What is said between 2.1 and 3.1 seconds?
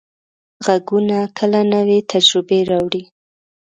تجربې راوړي.